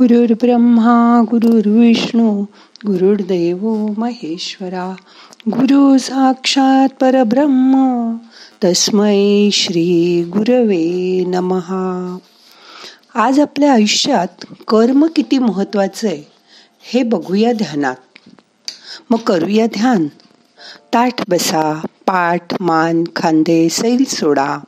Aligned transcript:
ब्रह्मा 0.00 1.22
गुरुर्विष्णू 1.30 2.42
गुरुर्देव 2.86 3.86
महेश्वरा 3.96 4.94
गुरु 5.50 5.98
साक्षात 5.98 6.88
परब्रह्म 7.00 8.14
तस्मै 8.64 9.48
श्री 9.52 10.24
गुरवे 10.24 11.24
नमहा 11.26 12.18
आज 13.14 13.40
आपल्या 13.40 13.72
आयुष्यात 13.72 14.44
कर्म 14.68 15.06
किती 15.16 15.38
महत्वाचं 15.38 16.08
आहे 16.08 16.22
हे 16.82 17.02
बघूया 17.02 17.52
ध्यानात. 17.52 17.96
मग 19.10 19.18
करूया 19.18 19.66
ध्यान. 19.66 20.06
ताठ 20.94 21.30
बसा 21.30 21.86
पाठ 22.06 22.62
मान 22.62 23.04
खांदे 23.16 23.68
सैल 23.68 24.04
सोडा. 24.08 24.58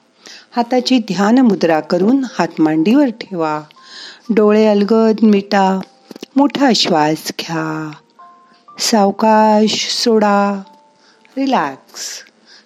हाताची 0.57 0.99
ध्यान 0.99 1.39
मुद्रा 1.39 1.81
करून 1.81 2.25
हात 2.39 2.49
मांडीवर 2.59 3.07
ठेवा. 3.07 3.63
डोळे 4.31 4.67
अलगद 4.67 5.17
मिटा 5.23 5.81
मोठा 6.37 6.71
श्वास 6.77 7.33
घ्या. 7.41 7.91
सावकाश 8.79 9.91
सोडा. 10.05 10.63
रिलॅक्स. 11.37 12.23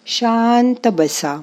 शांत 0.06 0.88
बसा. 0.88 1.42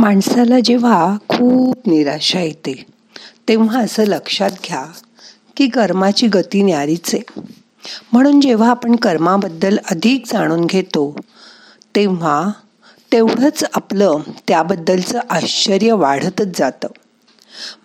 माणसाला 0.00 0.60
जेव्हा 0.64 1.16
खूप 1.28 1.88
निराशा 1.88 2.40
येते 2.40 2.86
तेव्हा 3.48 3.80
असं 3.80 4.04
लक्षात 4.04 4.50
घ्या 4.50 4.84
की 5.56 5.68
कर्माची 5.68 6.26
गती 6.26 6.62
न्यारीच 6.62 7.14
आहे. 7.14 7.40
म्हणून 8.12 8.40
जेव्हा 8.40 8.70
आपण 8.70 8.96
कर्माबद्दल 8.96 9.78
अधिक 9.90 10.32
जाणून 10.32 10.64
घेतो 10.64 11.16
तेव्हा 11.96 12.50
तेवढंच 13.12 13.64
आपलं 13.74 14.18
त्याबद्दलचं 14.48 15.20
आश्चर्य 15.30 15.92
वाढतच 15.92 16.58
जातं. 16.58 16.88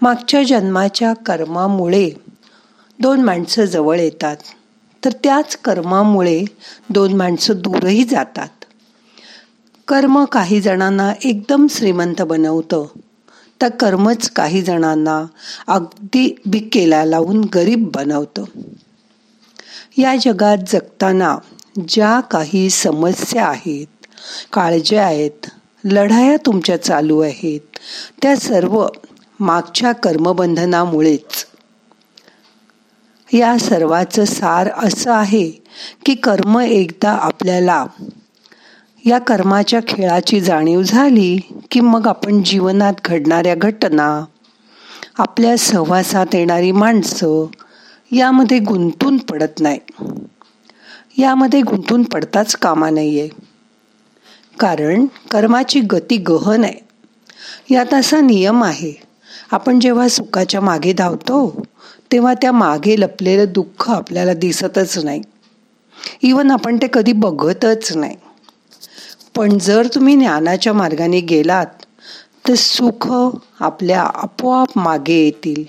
मागच्या 0.02 0.44
जन्माच्या 0.44 1.14
कर्मामुळे 1.14 2.10
दोन 3.00 3.22
माणसं 3.22 3.66
जवळ 3.66 4.00
येतात 4.00 4.38
तर 5.06 5.12
त्याच 5.24 5.58
कर्मामुळे 5.58 6.44
दोन 6.90 7.14
माणसं 7.14 7.54
दूरही 7.58 8.04
जातात. 8.04 8.55
कर्म 9.88 10.26
काही 10.26 10.62
जणांना 10.62 11.14
एकदम 11.24 11.68
श्रीमंत 11.70 12.22
बनवतं. 12.22 12.86
तर 13.62 13.70
कर्मच 13.70 14.30
काही 14.30 14.62
जणांना 14.62 15.26
अगदी 15.68 16.36
बिकेला 16.46 17.06
लावून 17.06 17.46
गरीब 17.54 17.92
बनवतं. 17.96 18.44
या 19.98 20.16
जगात 20.22 20.58
जगताना 20.68 21.38
ज्या 21.88 22.20
काही 22.20 22.70
समस्या 22.70 23.46
आहेत 23.46 24.06
काळज्या 24.54 25.06
आहेत 25.06 25.50
लढाया 25.84 26.38
तुमच्या 26.46 26.84
चालू 26.84 27.20
आहेत 27.20 27.60
त्या 28.22 28.36
सर्व 28.38 28.88
मागच्या 29.40 29.92
कर्मबंधनामुळेच. 29.92 31.46
या 33.34 33.58
सर्वाचं 33.58 34.26
सार 34.26 34.70
असं 34.84 35.12
आहे 35.12 35.50
की 36.06 36.16
कर्म 36.16 36.60
एकदा 36.60 37.12
आपल्याला 37.12 37.86
या 39.06 39.20
कर्माच्या 39.20 39.80
खेळाची 39.88 40.40
जाणीव 40.42 40.82
झाली 40.82 41.40
की 41.72 41.80
मग 41.80 42.08
आपण 42.08 42.44
जीवनात 42.44 42.94
घडणाऱ्या 43.06 43.56
घटना 43.56 44.26
आपल्या 45.18 45.58
सहवासात 45.58 46.26
येणारी 46.34 46.72
माणसं 46.72 47.46
यामध्ये 48.12 48.60
गुंतून 48.60 49.18
पडत 49.18 49.60
नाही. 49.60 49.80
यामध्ये 51.18 51.62
गुंतून 51.62 52.04
पडताच 52.04 52.56
कामा 52.56 52.90
नाहीये. 52.90 53.30
कारण 54.60 55.06
कर्माची 55.32 55.80
गती 55.80 56.18
गहन 56.18 56.64
आहे. 56.64 56.86
यात 57.72 57.94
असा 57.94 58.22
नियम 58.22 58.64
आहे 58.64 58.94
आपण 59.52 59.80
जेव्हा 59.80 60.08
सुखाच्या 60.08 60.62
मागे 60.62 60.94
धावतो 60.94 61.66
तेव्हा 62.12 62.34
त्या 62.34 62.52
मागे 62.52 63.00
लपलेलं 63.00 63.46
दुःख 63.50 63.90
आपल्याला 63.90 64.34
दिसतच 64.34 64.98
नाही. 64.98 65.22
इवन 66.22 66.52
आपण 66.52 66.78
ते 66.78 66.88
कधी 66.94 67.12
बघतच 67.12 67.98
नाही. 67.98 68.16
पण 69.36 69.58
जर 69.58 69.88
तुम्ही 69.96 70.16
ज्ञानाच्या 70.16 70.74
मार्गाने 70.74 71.20
गेलात 71.20 71.66
तर 72.48 72.54
सुख 72.54 73.12
आपल्या 73.60 74.02
आपोआप 74.02 74.68
मागे 74.76 75.14
येतील. 75.14 75.64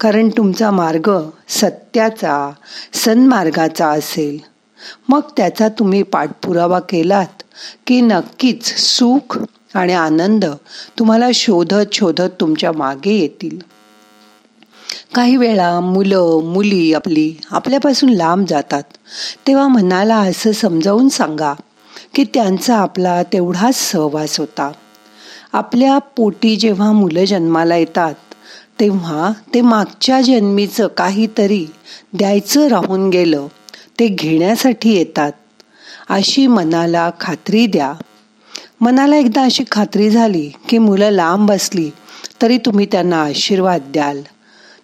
कारण 0.00 0.28
तुमचा 0.28 0.70
मार्ग 0.70 1.28
सत्याचा 1.48 2.52
सन्मार्गाचा 2.92 3.88
असेल. 3.88 4.38
मग 5.08 5.20
त्याचा 5.36 5.68
तुम्ही 5.68 6.02
पाठपुरावा 6.02 6.80
केलात 6.80 7.42
की 7.86 8.00
नक्कीच 8.00 8.76
सुख 8.76 9.38
आणि 9.74 9.92
आनंद 9.92 10.44
तुम्हाला 10.98 11.28
शोधत 11.34 11.92
शोधत 11.92 12.30
तुमच्या 12.40 12.72
मागे 12.72 13.12
येतील. 13.12 13.58
काही 15.14 15.36
वेळा 15.36 15.80
मुलं 15.80 16.40
मुली 16.42 16.94
आपली 16.94 17.34
आपल्यापासून 17.50 18.08
लांब 18.08 18.46
जातात. 18.48 18.82
तेव्हा 19.46 19.68
मनाला 19.68 20.16
असं 20.16 20.52
समजावून 20.52 21.08
सांगा 21.08 21.54
की 22.14 22.24
त्यांचा 22.24 22.76
आपला 22.76 23.22
तेवढाच 23.22 23.74
सहवास 23.74 24.40
होता. 24.40 24.72
आपल्या 25.52 25.98
पोटी 25.98 26.56
जेव्हा 26.56 26.92
मुलं 26.92 27.24
जन्माला 27.24 27.76
येतात 27.76 28.14
तेव्हा 28.80 29.32
ते 29.54 29.60
मागच्या 29.60 30.20
जन्मीचं 30.20 30.86
काहीतरी 30.86 31.66
द्यायचं 32.12 32.68
राहून 32.68 33.08
गेलं 33.08 33.46
ते 33.98 34.08
घेण्यासाठी 34.08 34.92
येतात. 34.92 35.32
अशी 36.08 36.46
मनाला 36.46 37.10
खात्री 37.20 37.66
द्या. 37.66 37.92
मनाला 38.80 39.16
एकदा 39.16 39.42
अशी 39.42 39.64
खात्री 39.70 40.10
झाली 40.10 40.50
की 40.68 40.78
मुलं 40.78 41.10
लांब 41.10 41.52
असली 41.52 41.90
तरी 42.42 42.58
तुम्ही 42.58 42.86
त्यांना 42.92 43.22
आशीर्वाद 43.22 43.80
द्याल. 43.92 44.22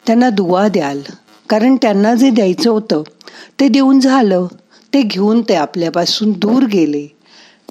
त्यांना 0.07 0.31
दुवा 0.31 0.69
द्याल. 0.69 1.01
कारण 1.49 1.77
त्यांना 1.77 2.15
जे 2.15 2.31
द्यायचं 2.31 2.71
होतं 2.71 3.03
ते 3.61 3.69
देऊन 3.69 4.01
झालं. 4.01 4.47
ते 4.95 5.03
घेऊन 5.03 5.43
ते 5.49 5.55
आपल्यापासून 5.55 6.33
दूर 6.33 6.63
गेले. 6.63 7.07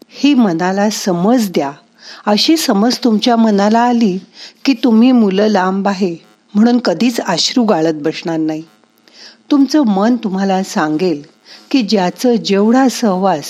ही 0.10 0.34
मनाला 0.34 0.90
समज 0.90 1.50
द्या. 1.52 1.72
अशी 2.26 2.58
समज 2.58 2.98
तुमच्या 3.04 3.36
मनाला 3.36 3.80
आली 3.80 4.18
की 4.66 4.74
तुम्ही 4.74 5.12
मुलं 5.12 5.48
लांब 5.48 5.88
आहे 5.88 6.16
म्हणून 6.54 6.78
कधीच 6.78 7.20
आश्रू 7.20 7.64
गाळत 7.64 7.94
बसणार 7.94 8.38
नाही. 8.38 8.64
तुमचं 9.52 9.84
मन 9.84 10.16
तुम्हाला 10.16 10.64
सांगेल 10.64 11.22
की 11.72 11.82
ज्याचं 11.82 12.36
जेवढा 12.36 12.88
सहवास 12.90 13.46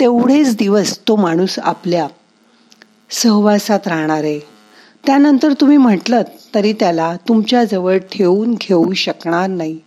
तेवढेच 0.00 0.56
दिवस 0.56 0.98
तो 1.08 1.16
माणूस 1.16 1.58
आपल्या 1.58 2.06
सहवासात 3.10 3.86
राहणार 3.86 4.24
आहे. 4.24 4.40
त्यानंतर 5.06 5.52
तुम्ही 5.52 5.76
म्हटलं 5.76 6.22
तरी 6.54 6.72
त्याला 6.72 7.16
तुमच्याजवळ 7.28 7.98
ठेवून 7.98 8.54
घेऊ 8.54 8.92
शकणार 8.92 9.48
नाही. 9.48 9.78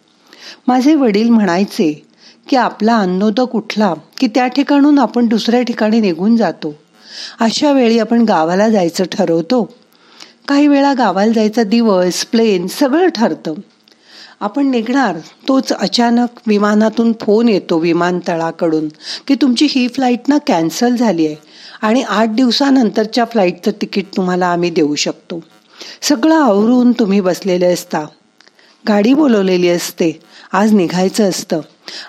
माझे 0.68 0.96
वडील 0.96 1.30
म्हणायचे 1.30 2.06
की 2.50 2.56
आपला 2.56 2.98
अन्नोदक 2.98 3.56
उठला 3.56 3.94
की 4.20 4.28
त्या 4.28 4.48
ठिकाणून 4.48 5.00
आपण 5.00 5.28
दुसऱ्या 5.28 5.62
ठिकाणी 5.62 6.00
निघून 6.00 6.38
जातो. 6.38 6.76
अशा 7.40 7.72
वेळी 7.72 8.00
आपण 8.00 8.22
गावाला 8.22 8.70
जायचं 8.70 9.04
ठरवतो. 9.12 9.74
काही 10.48 10.68
वेळा 10.68 10.94
गावाला 10.94 11.32
जायचा 11.32 11.64
दिवस 11.64 12.26
प्लेन 12.26 12.68
सगळं 12.68 13.08
ठरतं. 13.08 13.54
आपण 14.40 14.68
निघणार 14.68 15.18
तोच 15.48 15.74
अचानक 15.74 16.28
विमानातून 16.48 17.14
फोन 17.22 17.50
येतो 17.50 17.78
विमानतळाकडून 17.78 18.88
की 19.28 19.36
तुमची 19.36 19.68
ही 19.70 19.88
फ्लाईट 19.88 20.20
ना 20.28 20.38
कॅन्सल 20.38 20.96
झाली 20.96 21.28
आहे 21.28 21.36
आणि 21.82 22.02
आठ 22.02 22.30
दिवसानंतरच्या 22.30 23.26
फ्लाईटचं 23.26 23.72
तिकीट 23.72 24.06
तुम्हाला 24.18 24.48
आम्ही 24.48 24.70
देऊ 24.70 24.96
शकतो. 24.96 25.44
सगळं 26.02 26.36
आवरून 26.36 26.92
तुम्ही 26.92 27.22
बसलेले 27.22 27.66
असता. 27.66 28.06
गाडी 28.88 29.14
बोलवलेली 29.14 29.70
असते. 29.70 30.20
आज 30.54 30.74
निघायचं 30.74 31.30
असतं. 31.30 31.62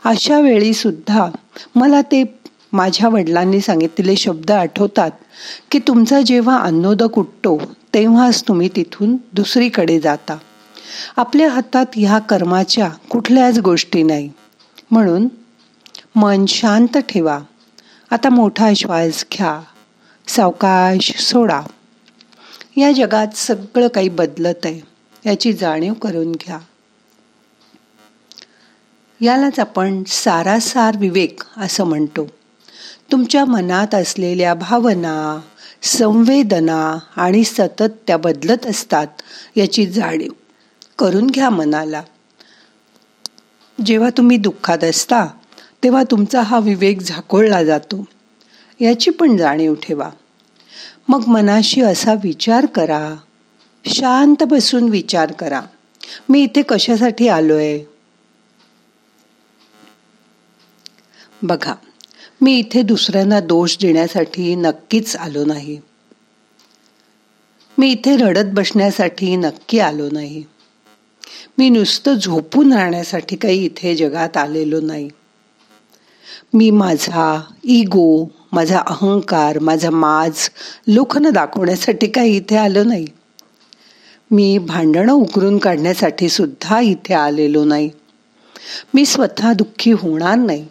अशा 0.04 0.40
वेळी 0.40 0.74
सुद्धा 0.74 1.28
मला 1.74 2.02
ते 2.02 2.38
माझ्या 2.72 3.08
वडिलांनी 3.08 3.60
सांगितलेले 3.60 4.16
शब्द 4.16 4.50
आठवतात 4.50 5.10
की 5.70 5.78
तुमचा 5.78 6.20
जेव्हा 6.20 6.58
अन्नोदक 6.58 7.18
उठतो 7.18 7.62
तेव्हाच 7.94 8.42
तुम्ही 8.48 8.70
तिथून 8.76 9.16
दुसरीकडे 9.32 10.00
जाता. 10.00 10.36
आपल्या 11.16 11.50
हातात 11.50 11.86
ह्या 11.94 12.18
कर्माच्या 12.18 12.88
कुठल्याच 13.10 13.58
गोष्टी 13.58 14.02
नाही. 14.02 14.30
म्हणून 14.90 15.28
मन 16.14 16.46
शांत 16.46 16.98
ठेवा. 16.98 17.38
आता 18.10 18.28
मोठा 18.28 18.72
श्वास 18.76 19.24
घ्या. 19.32 19.60
सावकाश 20.28 21.22
सोडा. 21.22 21.60
या 22.76 22.92
जगात 22.92 23.26
सगळं 23.34 23.88
काही 23.88 24.08
बदलत 24.08 24.54
आहे. 24.64 24.80
याची 25.30 25.52
जाणीव 25.52 25.92
करून 25.92 26.32
घ्या. 26.32 26.58
यालाच 29.20 29.58
आपण 29.58 30.02
सारासार 30.06 30.96
विवेक 30.96 31.40
असं 31.56 31.84
म्हणतो. 31.84 32.26
तुमच्या 33.12 33.44
मनात 33.44 33.94
असलेल्या 33.94 34.54
भावना 34.54 35.40
संवेदना 35.82 36.98
आणि 37.16 37.44
सतत 37.44 37.92
त्या 38.06 38.16
बदलत 38.16 38.66
असतात 38.66 39.06
याची 39.56 39.86
जाणीव 39.86 40.30
करून 40.98 41.26
घ्या 41.26 41.50
मनाला. 41.50 42.02
जेव्हा 43.86 44.10
तुम्ही 44.10 44.36
दुःखात 44.36 44.84
असता 44.84 45.26
तेव्हा 45.82 46.02
तुमचा 46.10 46.40
हा 46.40 46.58
विवेक 46.58 47.00
झाकोळला 47.00 47.64
जातो. 47.64 48.04
याची 48.80 49.10
पण 49.10 49.36
जाणीव 49.36 49.74
ठेवा. 49.74 50.10
मग 51.08 51.24
मनाशी 51.26 51.80
असा 51.80 52.14
विचार 52.14 52.66
करा. 52.66 53.16
शांत 53.86 54.42
बसून 54.42 54.88
विचार 54.88 55.32
करा. 55.32 55.60
मी 56.28 56.42
इथे 56.42 56.62
कशासाठी 56.62 57.28
आलो 57.28 57.56
आहे 57.56 57.95
बघा 61.42 61.74
मी 62.40 62.58
इथे 62.58 62.82
दुसऱ्यांना 62.82 63.40
दोष 63.40 63.76
देण्यासाठी 63.78 64.54
नक्कीच 64.54 65.16
आलो 65.16 65.44
नाही. 65.44 65.80
मी 67.78 67.90
इथे 67.90 68.16
रडत 68.16 68.50
बसण्यासाठी 68.52 69.36
नक्की 69.36 69.78
आलो 69.78 70.08
नाही. 70.12 70.44
मी 71.58 71.68
नुसतं 71.68 72.14
झोपून 72.14 72.72
राहण्यासाठी 72.72 73.36
काही 73.36 73.64
इथे 73.64 73.94
जगात 73.94 74.36
आलेलो 74.36 74.80
नाही. 74.80 75.08
मी 76.54 76.70
माझा 76.70 77.42
इगो 77.64 78.28
माझा 78.52 78.82
अहंकार 78.86 79.58
माझा 79.58 79.90
माज 79.90 80.50
लोखनं 80.88 81.32
दाखवण्यासाठी 81.32 82.06
काही 82.06 82.36
इथे 82.36 82.56
आलो 82.56 82.84
नाही. 82.84 83.06
मी 84.30 84.58
भांडणं 84.58 85.12
उकरून 85.12 85.58
काढण्यासाठी 85.58 86.28
सुद्धा 86.28 86.80
इथे 86.80 87.14
आलेलो 87.14 87.64
नाही. 87.64 87.90
मी 88.94 89.06
स्वतः 89.06 89.52
दुःखी 89.52 89.90
होणार 89.92 90.34
नाही. 90.34 90.66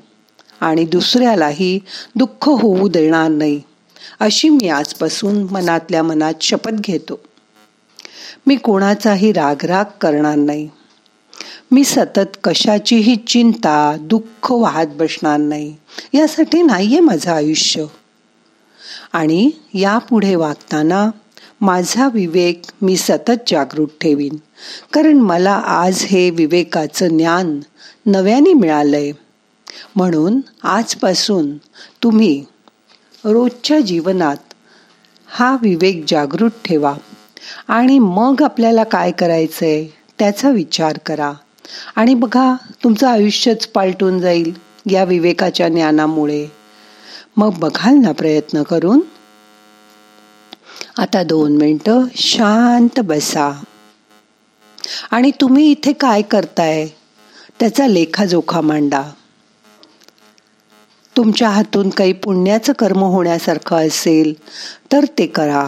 आणि 0.62 0.86
दुसऱ्यालाही 0.86 1.80
दुःख 2.16 2.50
होऊ 2.50 2.88
देणार 2.88 3.30
नाही 3.30 3.62
अशी 4.20 4.50
मी 4.50 4.68
आजपासून 4.68 5.48
मनातल्या 5.52 6.04
मनात 6.04 6.34
शपथ 6.42 6.72
घेतो. 6.72 7.20
मी 8.48 8.56
कोणाचाही 8.56 9.32
रागराग 9.32 9.86
करणार 10.02 10.36
नाही. 10.36 10.70
मी 11.72 11.84
सतत 11.84 12.38
कशाचीही 12.44 13.16
चिंता 13.16 13.98
दुःख 14.02 14.52
वाहत 14.52 14.88
बसणार 14.88 15.38
नाही 15.38 15.76
यासाठी 16.14 16.62
नाहीये 16.62 17.00
माझं 17.00 17.32
आयुष्य. 17.32 17.86
आणि 19.14 19.52
यापुढे 19.74 20.36
वागताना 20.36 21.10
माझा 21.62 22.10
विवेक 22.14 22.62
मी 22.82 22.98
सतत 22.98 23.42
जागृत 23.48 23.88
ठेवीन 24.02 24.36
कारण 24.94 25.18
मला 25.18 25.54
आज 25.54 26.02
हे 26.02 26.30
विवेकाचं 26.30 27.08
ज्ञान 27.08 27.60
नव्याने 28.06 28.54
मिळालंय. 28.54 29.12
म्हणून 29.96 30.42
आजपासून 30.64 31.58
तुम्ही 32.04 32.46
रोजच्या 33.26 33.80
जीवनात 33.80 34.54
हा 35.28 35.58
विवेक 35.62 36.06
जागृत 36.08 36.52
ठेवा. 36.66 36.94
आणि 37.68 38.00
मग 38.00 38.42
आपल्याला 38.44 38.84
काय 38.84 39.12
करायचंय 39.12 39.86
त्याचा 40.20 40.50
विचार 40.50 40.98
करा. 41.06 41.34
आणि 41.96 42.14
बघा 42.14 42.56
तुमचं 42.84 43.08
आयुष्यच 43.08 43.68
पालटून 43.68 44.20
जाईल 44.20 44.54
या 44.92 45.04
विवेकाच्या 45.04 45.70
ज्ञानामुळे. 45.70 46.48
मग 47.38 47.60
बघाल 47.60 47.96
ना 47.96 48.12
प्रयत्न 48.12 48.64
करून. 48.64 49.00
आता 50.98 51.24
दोन 51.24 51.58
मिनटं 51.58 52.04
शांत 52.16 53.00
बसा. 53.00 53.64
आणि 55.12 55.32
तुम्ही 55.42 55.72
इथे 55.72 55.94
काय 55.94 56.22
करताय? 56.22 56.88
त्याचा 57.60 57.88
लेखाजोखा 57.88 58.62
मांडा. 58.62 59.04
तुमच्या 61.18 61.50
हातून 61.50 61.90
काही 61.90 62.14
पुण्याचं 62.14 62.74
कर्म 62.74 63.00
होण्यासारखं 63.00 63.88
असेल 63.88 64.34
तर 64.92 65.06
ते 65.18 65.26
करा. 65.28 65.68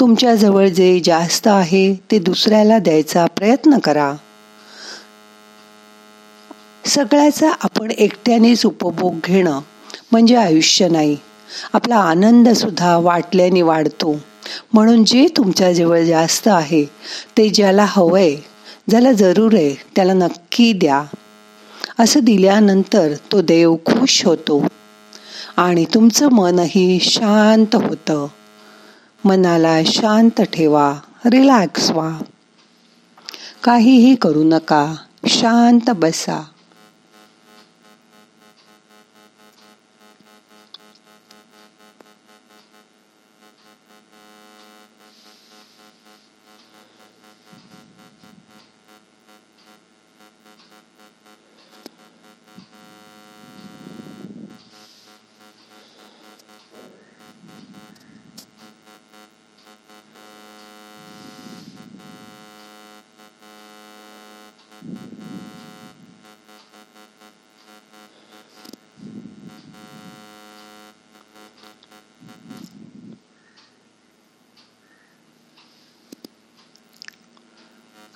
तुमच्याजवळ 0.00 0.68
जे 0.68 1.00
जास्त 1.04 1.48
आहे 1.48 1.94
ते 2.10 2.18
दुसऱ्याला 2.18 2.78
द्यायचा 2.78 3.26
प्रयत्न 3.26 3.78
करा. 3.78 4.14
सगळ्याचा 6.86 7.50
आपण 7.62 7.90
एकट्यानेच 7.90 8.66
उपभोग 8.66 9.14
घेणं 9.24 9.60
म्हणजे 10.12 10.36
आयुष्य 10.36 10.88
नाही. 10.88 11.16
आपला 11.72 11.96
आनंद 11.96 12.48
सुद्धा 12.48 12.96
वाटल्याने 12.96 13.62
वाढतो. 13.62 14.20
म्हणून 14.72 15.04
जे 15.04 15.26
तुमच्याजवळ 15.36 16.02
जास्त 16.02 16.48
आहे 16.48 16.84
ते 17.36 17.48
ज्याला 17.48 17.84
हवंय 17.88 18.36
ज्याला 18.90 19.12
जरूर 19.12 19.54
आहे 19.54 19.74
त्याला 19.96 20.12
नक्की 20.12 20.72
द्या. 20.72 21.04
असं 22.00 22.20
दिल्यानंतर 22.20 23.12
तो 23.32 23.40
देव 23.40 23.76
खुश 23.76 24.26
होतो 24.26 24.66
आणि 25.56 25.84
तुमचं 25.94 26.28
मनही 26.28 26.98
शांत 27.02 27.74
होतं. 27.74 28.26
मनाला 29.24 29.78
शांत 29.86 30.42
ठेवा 30.42 30.94
रिलॅक्स 31.26 31.90
व्हा. 31.90 32.18
काहीही 33.64 34.14
करू 34.14 34.44
नका 34.44 34.94
शांत 35.26 35.90
बसा. 35.90 36.42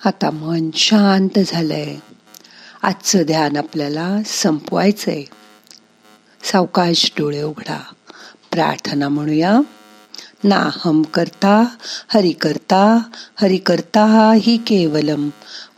आता 0.05 0.31
मन 0.31 0.69
शांत 0.73 1.39
झालंय. 1.45 1.99
आजचं 2.81 3.21
ध्यान 3.21 3.57
आपल्याला 3.57 4.17
संपवायचंय. 4.25 5.23
सावकाश 6.43 7.13
डोळे 7.17 7.43
उघडा. 7.43 7.79
प्रार्थना 8.51 9.09
म्हणूया. 9.09 9.59
ना 10.43 10.69
हम 10.85 11.01
करता 11.01 11.65
हरि 12.07 12.31
करता 12.31 12.99
हरि 13.41 13.57
करता 13.57 14.33
ही 14.41 14.57
केवलम. 14.57 15.29